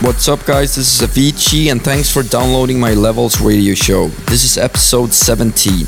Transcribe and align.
What's 0.00 0.26
up, 0.26 0.46
guys? 0.46 0.74
This 0.76 1.02
is 1.02 1.06
Avicii, 1.06 1.70
and 1.70 1.82
thanks 1.82 2.10
for 2.10 2.22
downloading 2.22 2.80
my 2.80 2.94
Levels 2.94 3.42
radio 3.42 3.74
show. 3.74 4.08
This 4.26 4.42
is 4.44 4.56
episode 4.56 5.12
17. 5.12 5.84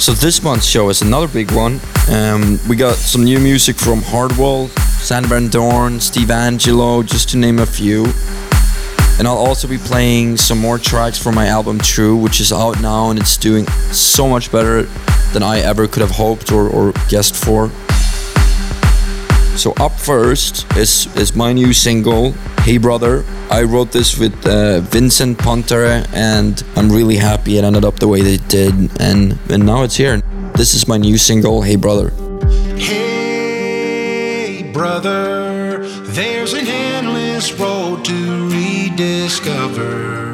So, 0.00 0.12
this 0.12 0.42
month's 0.42 0.66
show 0.66 0.88
is 0.88 1.02
another 1.02 1.28
big 1.28 1.52
one. 1.52 1.80
Um, 2.10 2.58
we 2.68 2.74
got 2.74 2.96
some 2.96 3.22
new 3.22 3.38
music 3.38 3.76
from 3.76 4.02
Hardwell, 4.02 4.66
Sander 4.98 5.28
Van 5.28 5.48
Doorn, 5.48 6.00
Steve 6.00 6.28
Angello, 6.28 7.06
just 7.06 7.28
to 7.28 7.36
name 7.36 7.60
a 7.60 7.66
few. 7.66 8.06
And 9.20 9.28
I'll 9.28 9.38
also 9.38 9.68
be 9.68 9.78
playing 9.78 10.36
some 10.36 10.58
more 10.58 10.78
tracks 10.78 11.22
from 11.22 11.36
my 11.36 11.46
album 11.46 11.78
True, 11.78 12.16
which 12.16 12.40
is 12.40 12.52
out 12.52 12.80
now 12.80 13.10
and 13.10 13.20
it's 13.20 13.36
doing 13.36 13.68
so 13.92 14.26
much 14.26 14.50
better 14.50 14.88
than 15.34 15.42
I 15.42 15.58
ever 15.58 15.86
could 15.86 16.00
have 16.00 16.12
hoped 16.12 16.50
or, 16.52 16.68
or 16.68 16.92
guessed 17.08 17.36
for. 17.36 17.68
So 19.56 19.72
up 19.78 19.92
first 19.92 20.66
is 20.76 21.06
is 21.16 21.36
my 21.36 21.52
new 21.52 21.72
single, 21.72 22.32
Hey 22.62 22.78
Brother. 22.78 23.24
I 23.50 23.62
wrote 23.62 23.92
this 23.92 24.18
with 24.18 24.34
uh, 24.46 24.80
Vincent 24.80 25.38
Pontare, 25.38 26.08
and 26.12 26.62
I'm 26.76 26.90
really 26.90 27.16
happy 27.16 27.58
it 27.58 27.64
ended 27.64 27.84
up 27.84 27.98
the 28.00 28.08
way 28.08 28.22
that 28.22 28.32
it 28.32 28.48
did, 28.48 28.74
and 29.00 29.38
and 29.50 29.66
now 29.66 29.82
it's 29.84 29.96
here. 29.96 30.22
This 30.54 30.74
is 30.74 30.88
my 30.88 30.96
new 30.96 31.18
single, 31.18 31.62
Hey 31.62 31.76
Brother. 31.76 32.10
Hey, 32.76 34.70
brother, 34.72 35.86
there's 36.14 36.52
an 36.52 36.66
endless 36.66 37.52
road 37.52 38.04
to 38.06 38.48
rediscover. 38.50 40.33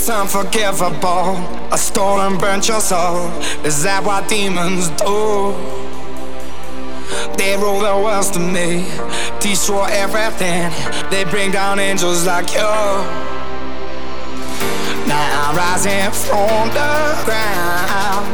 it's 0.00 0.08
unforgivable. 0.08 1.36
A 1.72 1.76
storm 1.76 2.38
burnt 2.38 2.66
your 2.68 2.80
soul. 2.80 3.28
Is 3.66 3.82
that 3.82 4.02
what 4.02 4.26
demons 4.30 4.88
do? 4.96 5.52
They 7.36 7.54
rule 7.56 7.80
the 7.80 7.94
world 8.00 8.32
to 8.32 8.40
me, 8.40 8.88
destroy 9.40 9.88
everything. 9.90 10.72
They 11.10 11.24
bring 11.24 11.50
down 11.50 11.78
angels 11.78 12.24
like 12.24 12.48
you. 12.54 12.72
Now 15.04 15.28
I'm 15.44 15.56
rising 15.56 16.08
from 16.24 16.68
the 16.72 16.92
ground, 17.28 18.24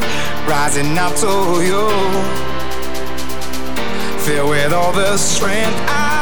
rising 0.47 0.97
up 0.97 1.17
to 1.25 1.35
you. 1.67 1.85
Filled 4.23 4.51
with 4.51 4.73
all 4.73 4.93
the 4.93 5.17
strength 5.17 5.75
I 5.89 6.16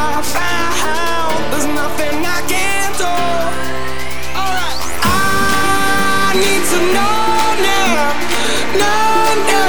so 6.74 6.80
no, 6.80 7.10
no, 7.66 7.80
no, 8.82 8.94
no. 9.50 9.64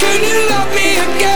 Can 0.00 0.20
you 0.28 0.38
love 0.50 0.70
me 0.74 0.88
again? 1.06 1.35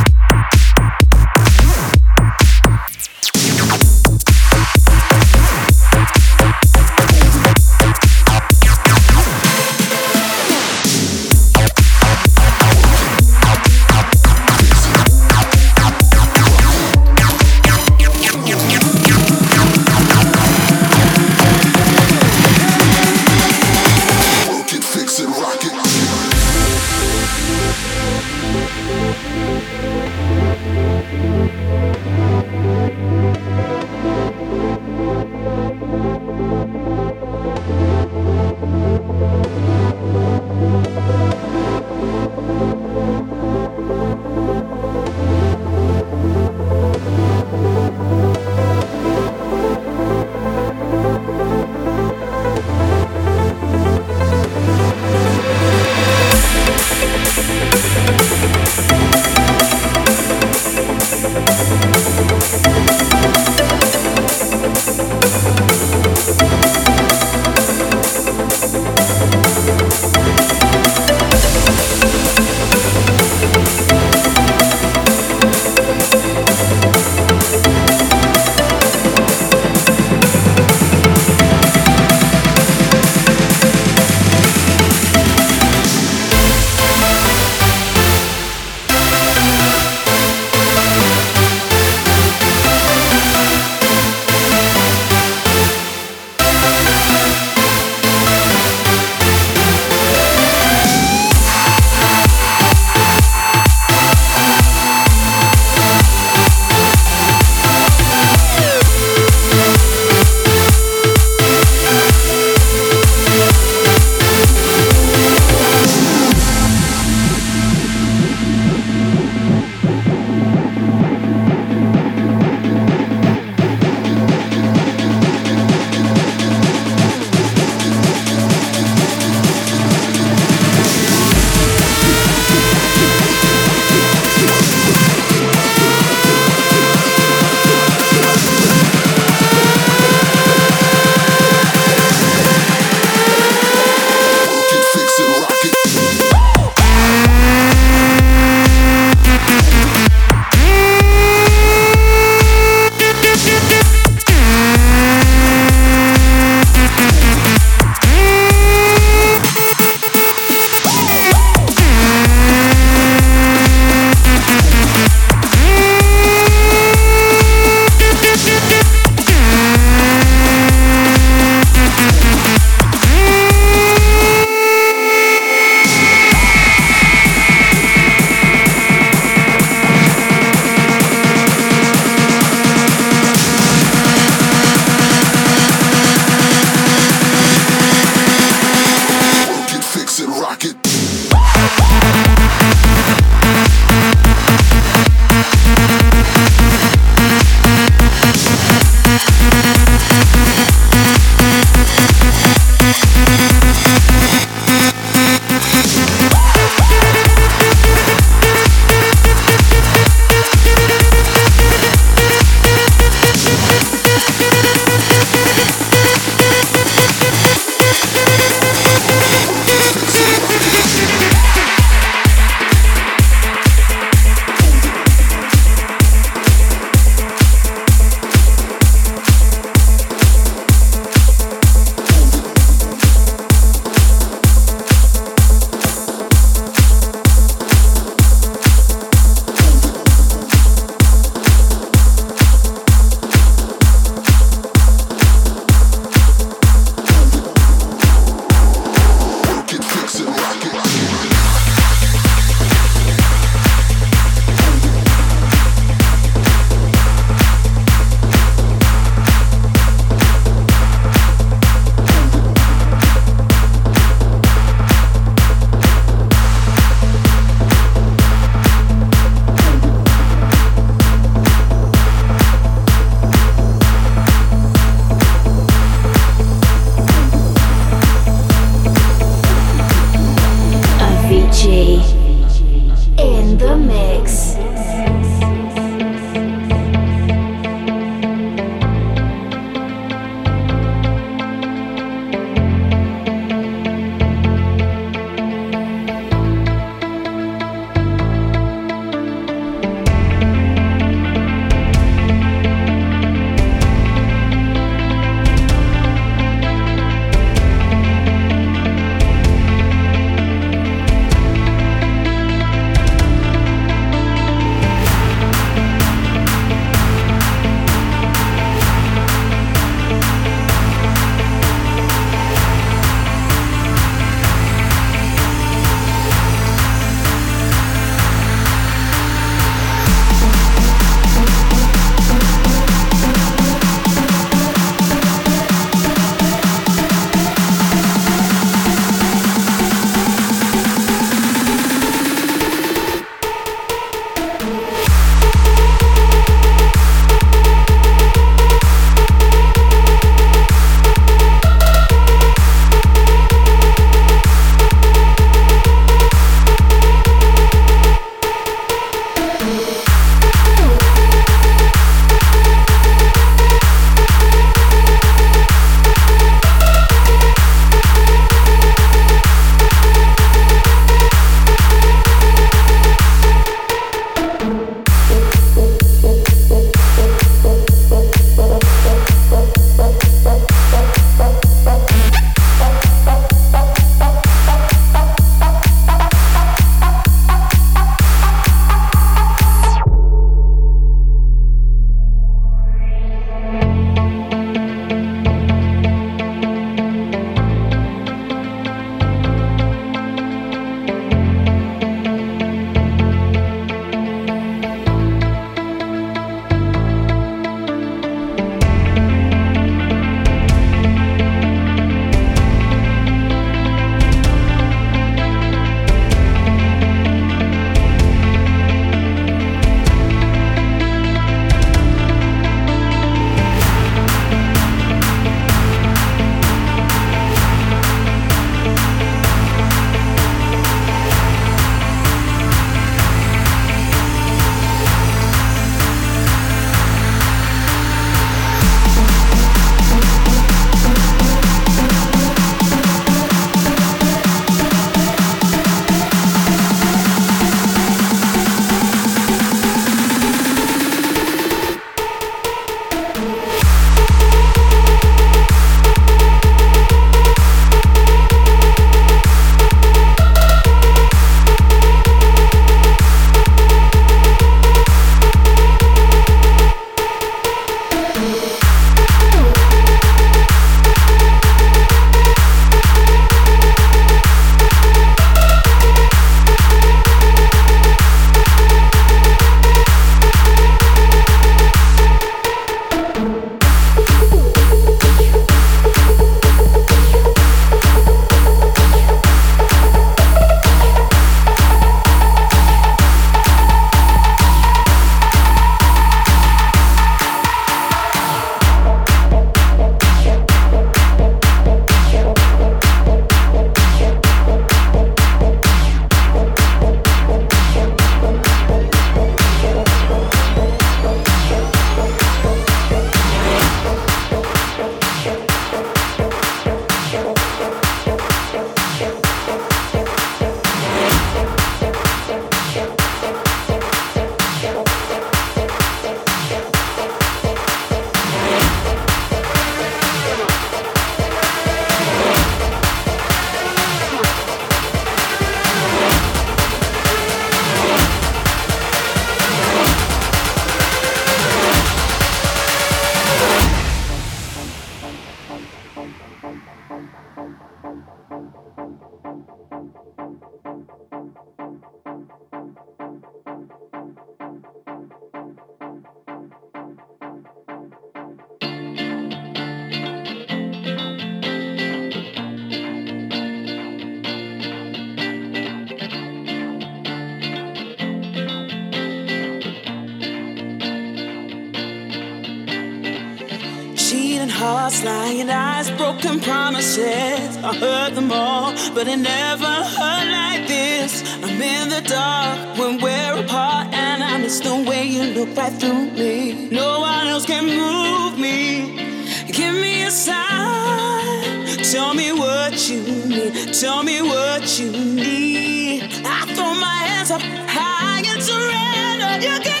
But 579.23 579.27
it 579.27 579.37
never 579.37 579.85
hurt 579.85 580.47
like 580.49 580.87
this. 580.87 581.43
I'm 581.61 581.79
in 581.79 582.09
the 582.09 582.21
dark 582.21 582.97
when 582.97 583.21
we're 583.21 583.53
apart, 583.63 584.07
and 584.15 584.43
I 584.43 584.57
miss 584.57 584.79
the 584.79 584.95
way 584.95 585.25
you 585.27 585.43
look 585.53 585.77
right 585.77 585.93
through 585.93 586.31
me. 586.31 586.89
No 586.89 587.19
one 587.19 587.45
else 587.45 587.67
can 587.67 587.85
move 587.85 588.57
me. 588.57 589.45
Give 589.67 589.93
me 589.93 590.23
a 590.23 590.31
sign. 590.31 591.85
Tell 592.11 592.33
me 592.33 592.51
what 592.51 593.09
you 593.09 593.21
need. 593.45 593.93
Tell 593.93 594.23
me 594.23 594.41
what 594.41 594.99
you 594.99 595.11
need. 595.11 596.23
I 596.43 596.65
throw 596.73 596.91
my 596.95 597.19
hands 597.29 597.51
up 597.51 597.61
high 597.61 598.41
and 598.51 598.63
surrender. 598.69 599.51
You 599.67 599.79
can 599.81 600.00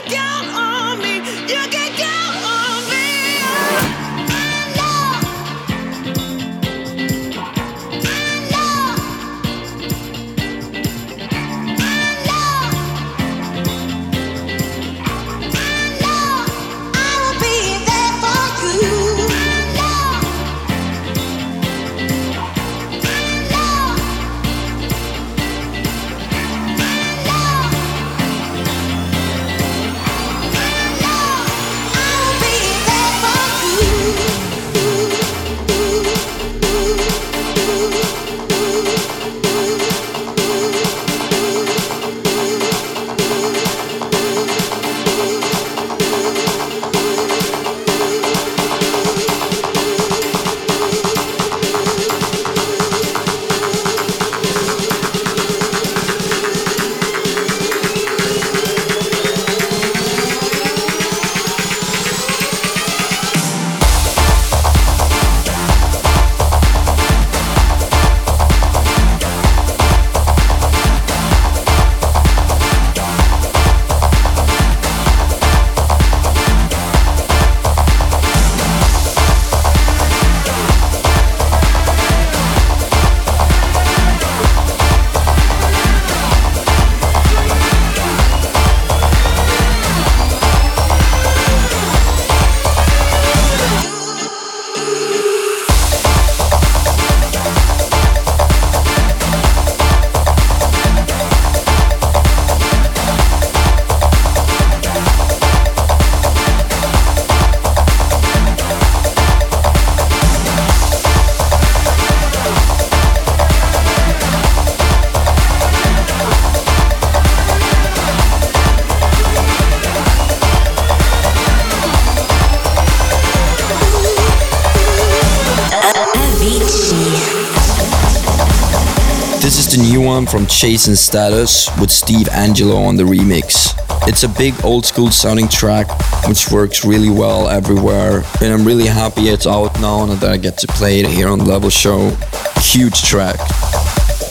Chasing 130.61 130.93
Status 130.93 131.75
with 131.79 131.89
Steve 131.89 132.27
Angello 132.27 132.85
on 132.85 132.95
the 132.95 133.01
remix. 133.01 133.73
It's 134.07 134.21
a 134.21 134.29
big 134.29 134.53
old 134.63 134.85
school 134.85 135.09
sounding 135.09 135.47
track 135.47 135.87
which 136.27 136.51
works 136.51 136.85
really 136.85 137.09
well 137.09 137.49
everywhere, 137.49 138.21
and 138.41 138.53
I'm 138.53 138.63
really 138.63 138.85
happy 138.85 139.29
it's 139.29 139.47
out 139.47 139.81
now 139.81 140.03
and 140.03 140.11
that 140.11 140.31
I 140.31 140.37
get 140.37 140.59
to 140.59 140.67
play 140.67 140.99
it 140.99 141.07
here 141.07 141.29
on 141.29 141.39
Level 141.45 141.71
Show. 141.71 142.11
Huge 142.57 143.01
track. 143.01 143.39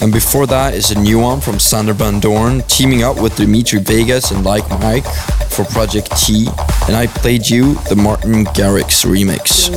And 0.00 0.12
before 0.12 0.46
that 0.46 0.72
is 0.72 0.92
a 0.92 1.00
new 1.00 1.18
one 1.18 1.40
from 1.40 1.58
Sander 1.58 1.94
Van 1.94 2.20
Doorn, 2.20 2.62
teaming 2.68 3.02
up 3.02 3.20
with 3.20 3.34
Dimitri 3.34 3.80
Vegas 3.80 4.30
and 4.30 4.44
Like 4.44 4.70
Mike 4.78 5.06
for 5.48 5.64
Project 5.64 6.16
T, 6.16 6.46
and 6.86 6.94
I 6.94 7.08
played 7.08 7.48
you 7.48 7.74
the 7.88 7.96
Martin 7.96 8.44
Garrix 8.44 9.04
remix. 9.04 9.68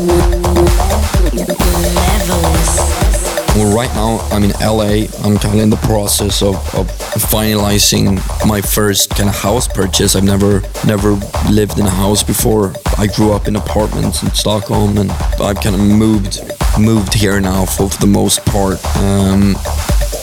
Well, 3.56 3.76
right 3.76 3.94
now 3.94 4.18
I'm 4.32 4.44
in 4.44 4.50
LA. 4.60 5.06
I'm 5.24 5.38
kind 5.38 5.54
of 5.54 5.60
in 5.60 5.70
the 5.70 5.80
process 5.84 6.42
of, 6.42 6.56
of 6.74 6.88
finalizing 6.88 8.16
my 8.48 8.62
first 8.62 9.12
kind 9.12 9.30
of 9.30 9.36
house 9.36 9.68
purchase. 9.68 10.16
I've 10.16 10.24
never 10.24 10.64
never 10.88 11.12
lived 11.52 11.78
in 11.78 11.86
a 11.86 11.90
house 11.92 12.24
before. 12.24 12.74
I 12.98 13.06
grew 13.06 13.32
up 13.32 13.48
in 13.48 13.56
apartments 13.56 14.24
in 14.24 14.32
Stockholm, 14.32 14.98
and 14.98 15.12
I've 15.40 15.62
kind 15.62 15.76
of 15.76 15.82
moved 15.82 16.42
moved 16.80 17.14
here 17.14 17.40
now 17.40 17.66
for, 17.66 17.92
for 17.92 18.00
the 18.00 18.08
most 18.08 18.44
part. 18.48 18.84
Um, 18.98 19.56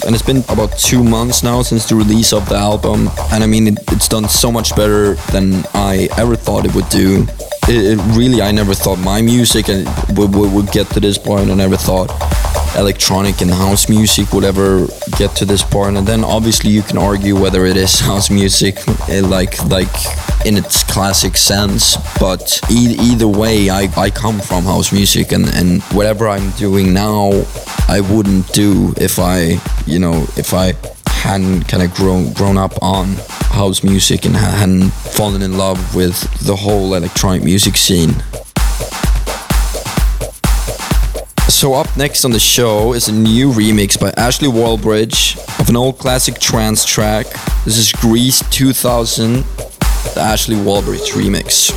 and 0.04 0.12
it's 0.12 0.26
been 0.26 0.42
about 0.48 0.76
two 0.76 1.04
months 1.04 1.44
now 1.44 1.62
since 1.62 1.88
the 1.88 1.94
release 1.94 2.32
of 2.32 2.48
the 2.48 2.56
album, 2.56 3.10
and 3.30 3.44
I 3.44 3.46
mean 3.46 3.68
it, 3.68 3.78
it's 3.92 4.08
done 4.08 4.28
so 4.28 4.50
much 4.50 4.74
better 4.74 5.14
than 5.30 5.64
I 5.72 6.08
ever 6.18 6.34
thought 6.34 6.64
it 6.64 6.74
would 6.74 6.88
do. 6.88 7.28
It, 7.68 7.98
it 7.98 8.16
really, 8.16 8.42
I 8.42 8.50
never 8.50 8.74
thought 8.74 8.98
my 8.98 9.22
music 9.22 9.68
and 9.68 9.86
would, 10.18 10.34
would, 10.34 10.52
would 10.52 10.72
get 10.72 10.88
to 10.94 11.00
this 11.00 11.16
point. 11.16 11.48
I 11.48 11.54
never 11.54 11.76
thought 11.76 12.10
electronic 12.76 13.40
and 13.40 13.50
house 13.50 13.88
music 13.88 14.33
would 14.33 14.44
ever 14.44 14.87
get 15.18 15.35
to 15.37 15.44
this 15.44 15.62
point 15.62 15.96
and 15.96 16.06
then 16.06 16.22
obviously 16.22 16.70
you 16.70 16.83
can 16.83 16.96
argue 16.98 17.38
whether 17.38 17.66
it 17.66 17.76
is 17.76 18.00
house 18.11 18.30
music 18.30 18.76
eh, 19.09 19.20
like 19.22 19.62
like 19.66 19.88
in 20.46 20.56
its 20.56 20.83
classic 20.85 21.37
sense 21.37 21.96
but 22.18 22.61
e- 22.70 22.96
either 23.00 23.28
way 23.28 23.68
I, 23.70 23.88
I 23.96 24.11
come 24.11 24.40
from 24.40 24.64
house 24.64 24.92
music 24.92 25.33
and, 25.33 25.46
and 25.48 25.83
whatever 25.94 26.28
i'm 26.28 26.50
doing 26.52 26.94
now 26.94 27.30
i 27.88 28.00
wouldn't 28.00 28.52
do 28.52 28.94
if 28.96 29.18
i 29.18 29.61
you 29.87 29.98
know 29.98 30.26
if 30.37 30.54
i 30.54 30.72
hadn't 31.09 31.64
kind 31.64 31.83
of 31.83 31.92
grown 31.94 32.33
grown 32.33 32.56
up 32.56 32.72
on 32.83 33.09
house 33.50 33.83
music 33.83 34.24
and 34.24 34.35
hadn't 34.37 34.90
fallen 34.90 35.42
in 35.42 35.59
love 35.59 35.94
with 35.94 36.18
the 36.46 36.56
whole 36.56 36.94
electronic 36.94 37.42
music 37.42 37.76
scene 37.76 38.14
So 41.61 41.75
up 41.75 41.94
next 41.94 42.25
on 42.25 42.31
the 42.31 42.40
show 42.40 42.94
is 42.94 43.09
a 43.09 43.12
new 43.12 43.53
remix 43.53 44.01
by 44.01 44.14
Ashley 44.16 44.49
Wallbridge 44.49 45.37
of 45.61 45.68
an 45.68 45.77
old 45.77 45.99
classic 45.99 46.38
trance 46.38 46.87
track. 46.87 47.27
This 47.66 47.77
is 47.77 47.92
Greece 47.92 48.42
2000, 48.49 49.35
the 49.35 50.20
Ashley 50.20 50.57
Wallbridge 50.57 51.12
remix. 51.12 51.70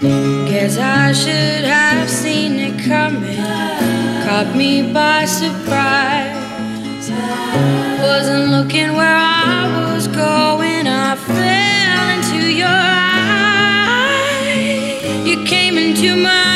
Guess 0.00 0.76
I 0.76 1.12
should 1.12 1.64
have 1.64 2.10
seen 2.10 2.58
it 2.58 2.84
coming. 2.84 3.38
Caught 4.26 4.54
me 4.54 4.92
by 4.92 5.24
surprise. 5.24 6.36
Wasn't 8.02 8.50
looking 8.50 8.92
where 8.92 9.16
I 9.16 9.94
was 9.94 10.06
going. 10.08 10.86
I 10.86 11.16
fell 11.16 12.10
into 12.14 12.46
your 12.54 12.68
eyes. 12.68 14.46
You 15.26 15.44
came 15.46 15.78
into 15.78 16.14
my 16.14 16.55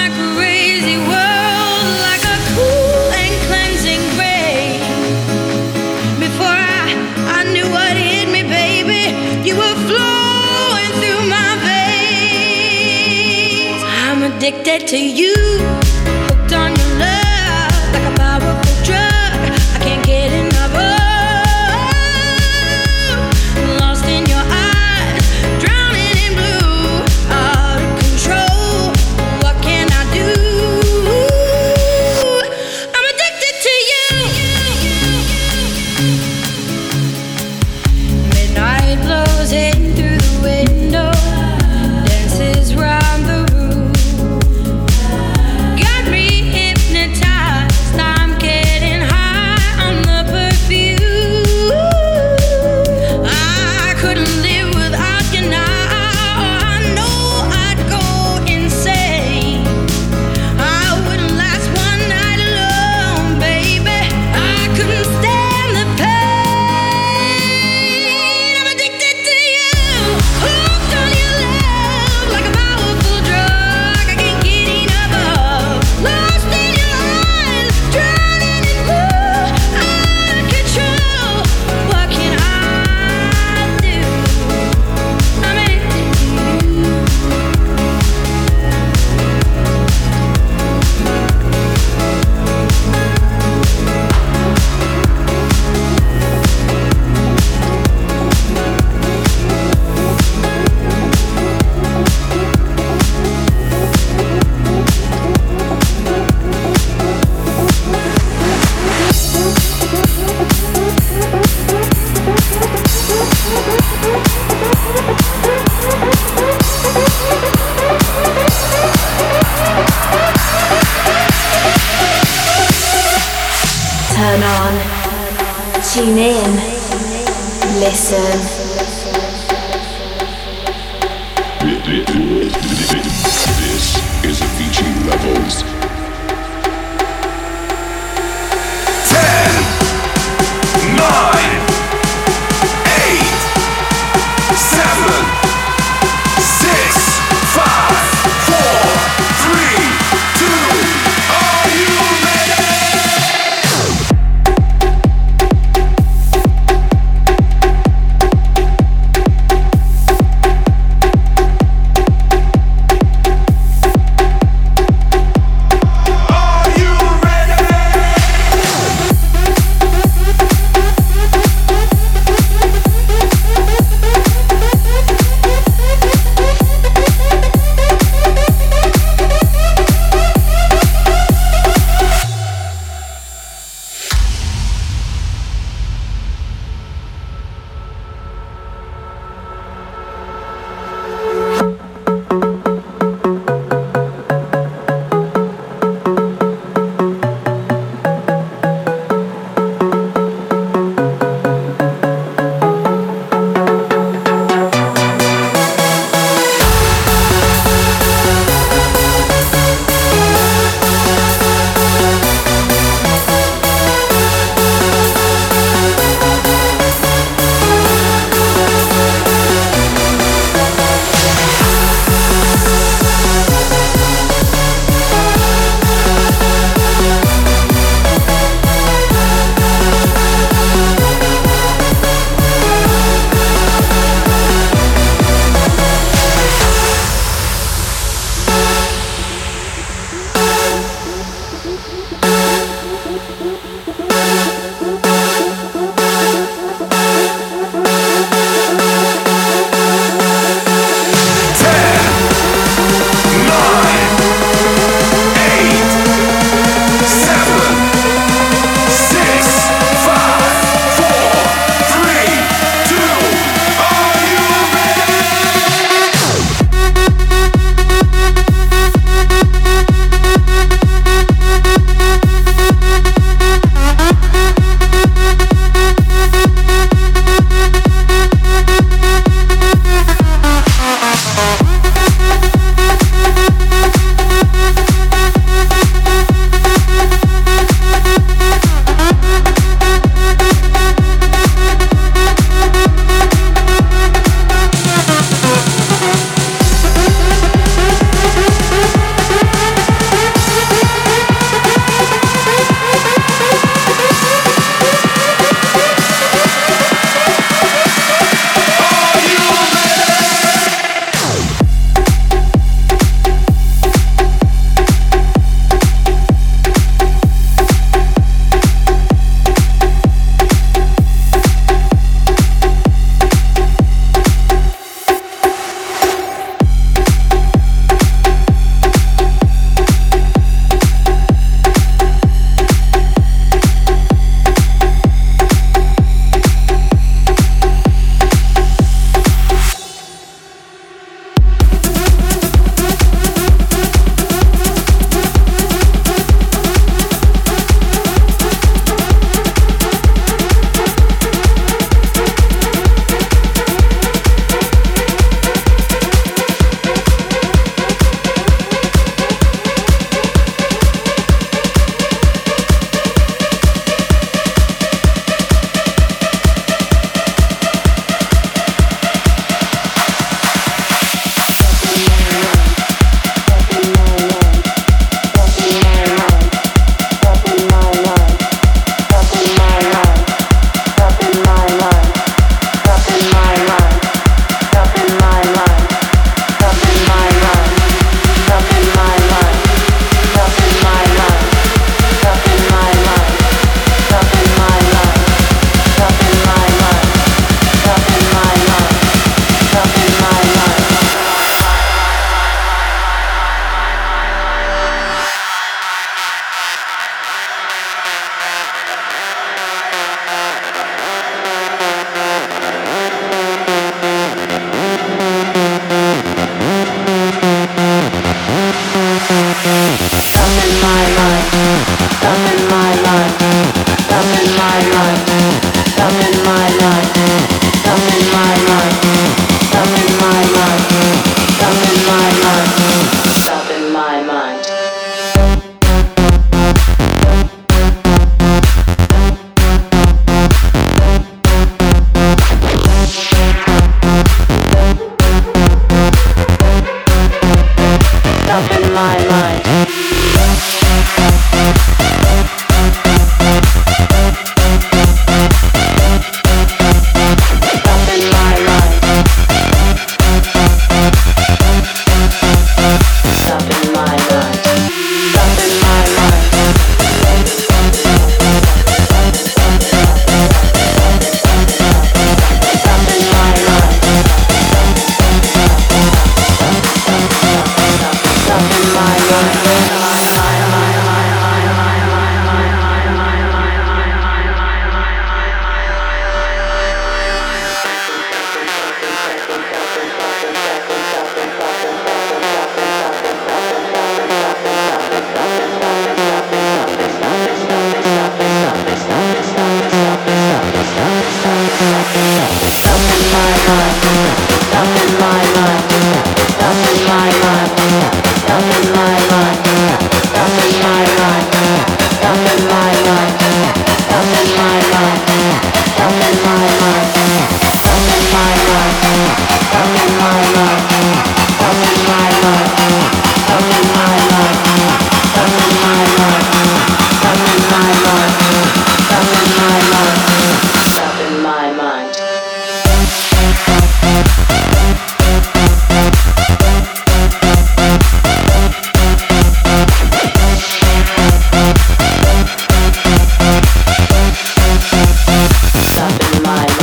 dead 14.65 14.87
to 14.89 14.99
you. 14.99 15.80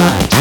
Mind. 0.08 0.37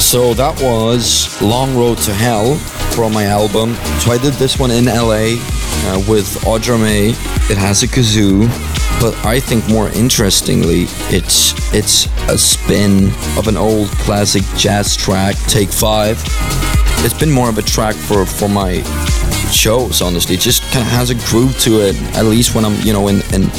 So 0.00 0.32
that 0.34 0.58
was 0.62 1.40
Long 1.42 1.76
Road 1.76 1.98
to 1.98 2.14
Hell 2.14 2.54
from 2.94 3.12
my 3.12 3.24
album. 3.26 3.74
So 4.00 4.10
I 4.10 4.16
did 4.16 4.32
this 4.34 4.58
one 4.58 4.70
in 4.70 4.86
LA 4.86 5.36
uh, 5.36 6.02
with 6.08 6.26
Audra 6.44 6.80
Mae. 6.80 7.10
It 7.50 7.58
has 7.58 7.82
a 7.82 7.86
kazoo, 7.86 8.48
but 8.98 9.14
I 9.24 9.38
think 9.38 9.68
more 9.68 9.90
interestingly, 9.90 10.84
it's 11.14 11.52
it's 11.74 12.06
a 12.30 12.38
spin 12.38 13.08
of 13.36 13.48
an 13.48 13.58
old 13.58 13.88
classic 13.88 14.44
jazz 14.56 14.96
track, 14.96 15.36
Take 15.46 15.68
Five. 15.68 16.22
It's 17.04 17.18
been 17.18 17.30
more 17.30 17.50
of 17.50 17.58
a 17.58 17.62
track 17.62 17.94
for 17.94 18.24
for 18.24 18.48
my 18.48 18.82
shows, 19.50 20.00
honestly. 20.00 20.36
It 20.36 20.40
just 20.40 20.62
kind 20.72 20.86
of 20.86 20.92
has 20.92 21.10
a 21.10 21.16
groove 21.30 21.58
to 21.60 21.80
it. 21.82 22.00
At 22.16 22.24
least 22.24 22.54
when 22.54 22.64
I'm, 22.64 22.80
you 22.80 22.94
know, 22.94 23.08
in 23.08 23.16
in 23.34 23.50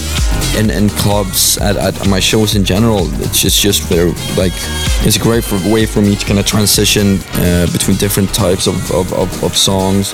in, 0.57 0.69
in 0.69 0.89
clubs 0.89 1.57
at, 1.57 1.75
at 1.77 2.07
my 2.07 2.19
shows 2.19 2.55
in 2.55 2.63
general. 2.63 3.07
It's 3.21 3.41
just 3.41 3.61
just 3.61 3.83
very 3.83 4.11
like 4.37 4.53
it's 5.05 5.15
a 5.15 5.19
great 5.19 5.43
for, 5.43 5.57
way 5.71 5.85
for 5.85 6.01
me 6.01 6.15
to 6.15 6.25
kind 6.25 6.39
of 6.39 6.45
transition 6.45 7.19
uh, 7.33 7.67
between 7.71 7.97
different 7.97 8.33
types 8.33 8.67
of, 8.67 8.91
of, 8.91 9.13
of, 9.13 9.43
of 9.43 9.57
songs. 9.57 10.13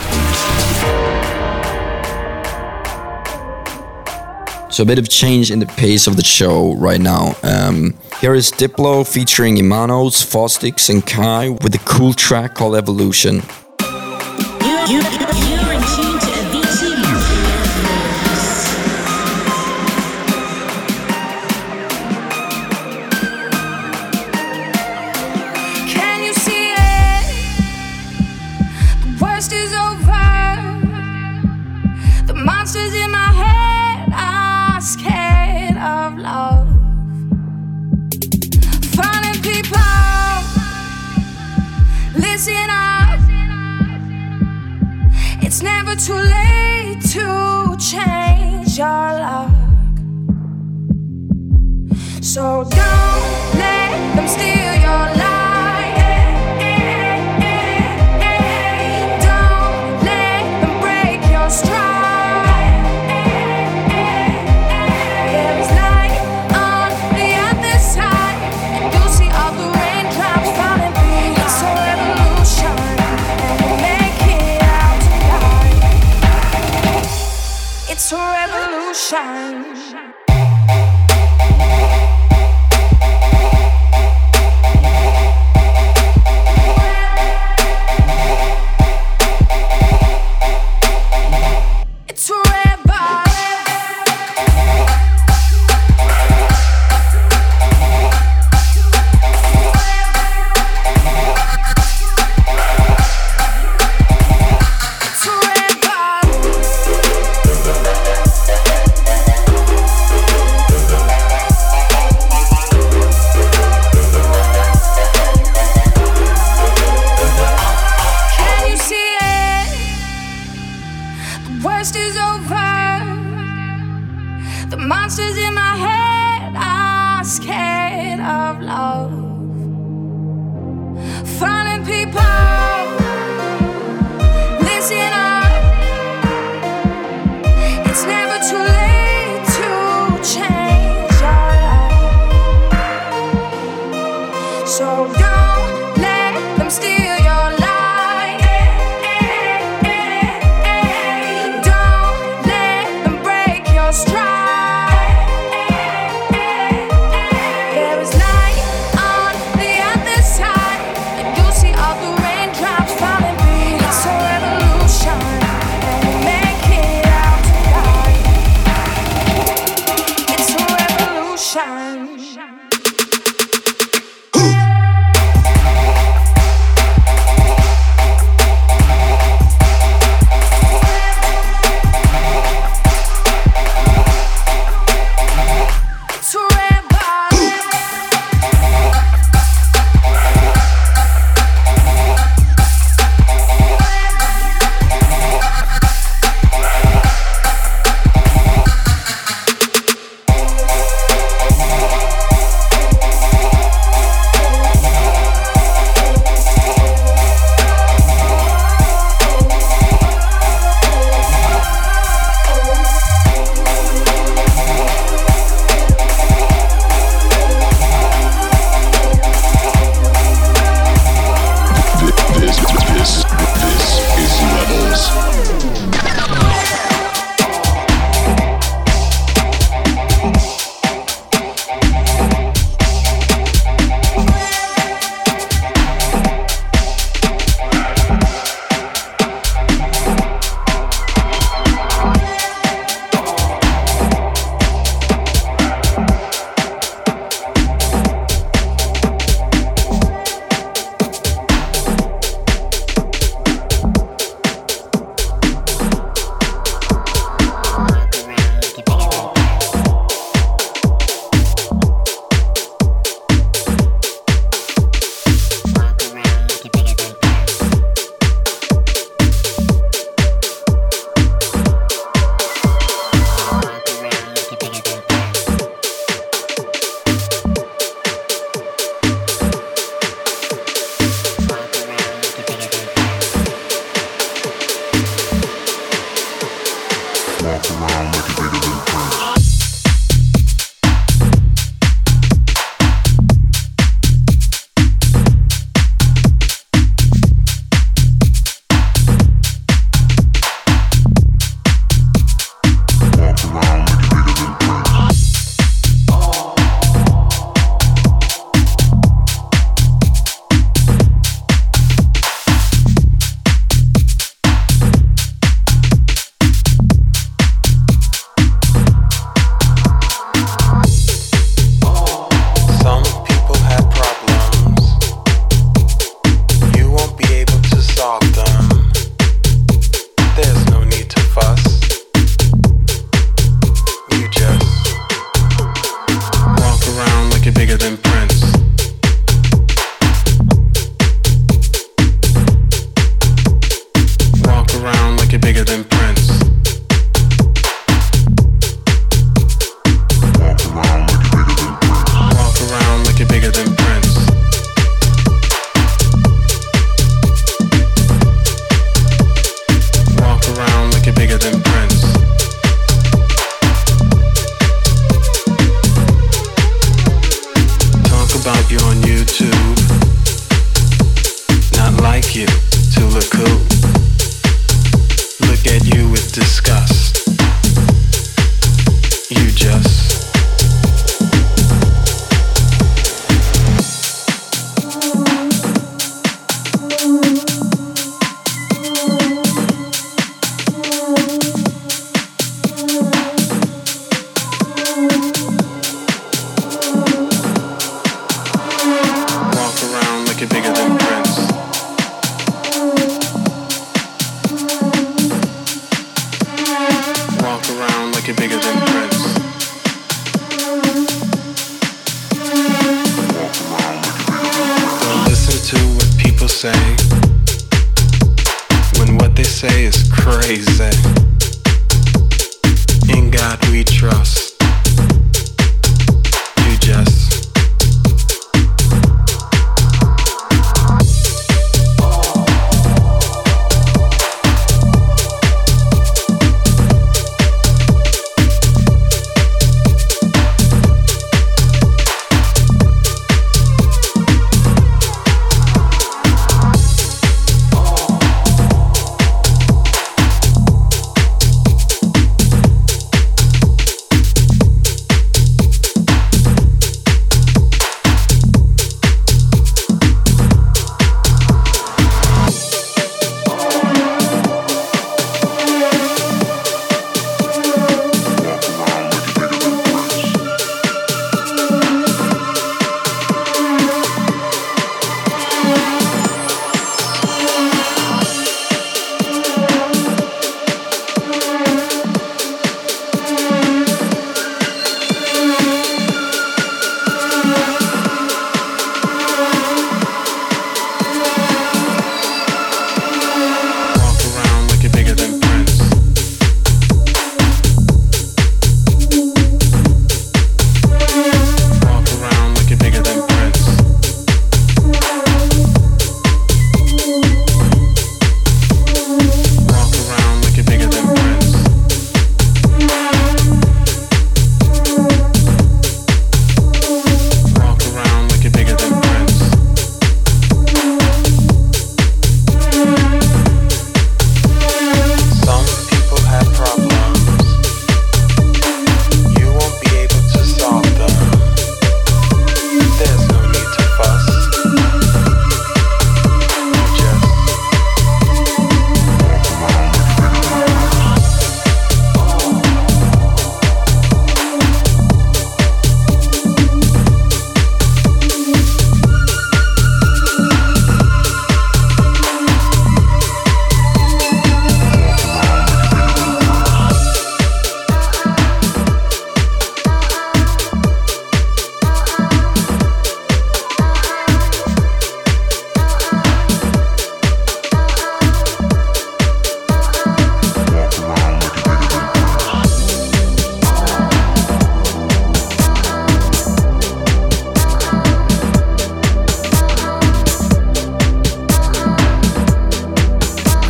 So 4.69 4.83
a 4.83 4.85
bit 4.85 4.99
of 4.99 5.09
change 5.09 5.49
in 5.49 5.59
the 5.59 5.65
pace 5.65 6.05
of 6.05 6.17
the 6.17 6.23
show 6.23 6.75
right 6.75 7.01
now. 7.01 7.35
Um, 7.41 7.97
here 8.21 8.35
is 8.35 8.51
Diplo 8.51 9.11
featuring 9.11 9.55
Imanos, 9.55 10.23
Faustix, 10.23 10.89
and 10.89 11.03
Kai 11.03 11.49
with 11.49 11.73
a 11.73 11.81
cool 11.85 12.13
track 12.13 12.53
called 12.53 12.75
Evolution. 12.75 13.41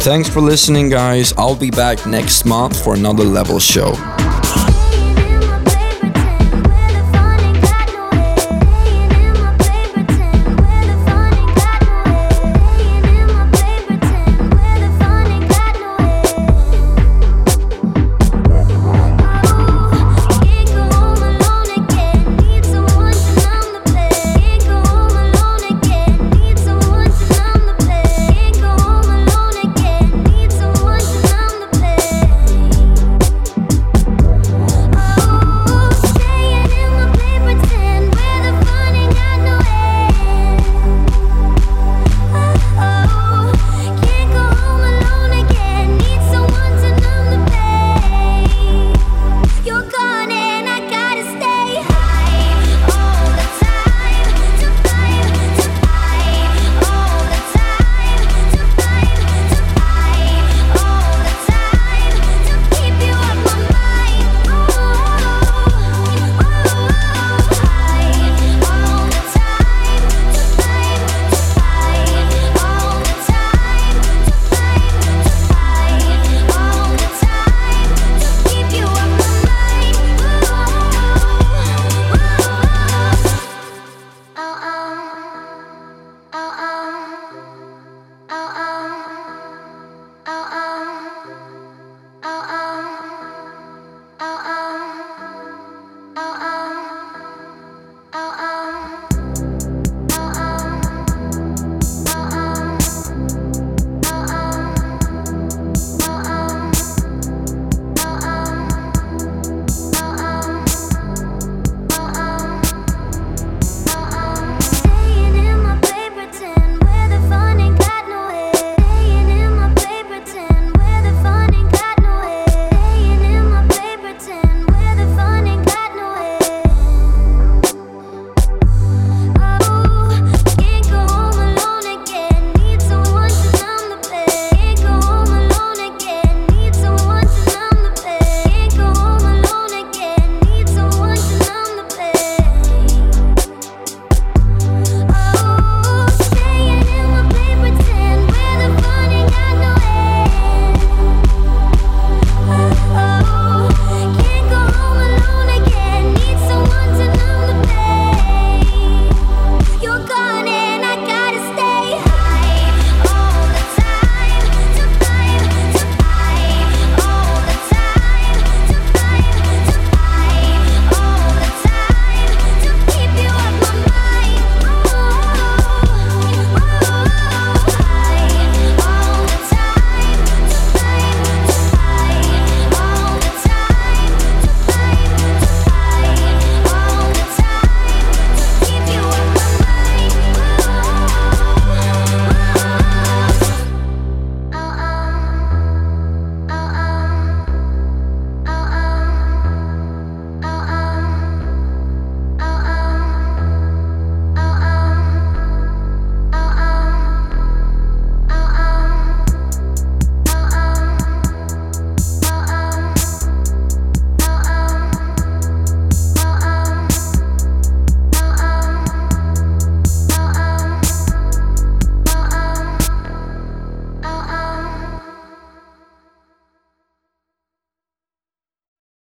Thanks 0.07 0.29
for 0.29 0.39
listening, 0.39 0.87
guys. 0.87 1.33
I'll 1.37 1.53
be 1.53 1.69
back 1.69 2.05
next 2.05 2.45
month 2.45 2.81
for 2.81 2.95
another 2.95 3.25
level 3.25 3.59
show. 3.59 4.16